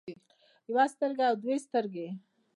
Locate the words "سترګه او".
0.93-1.35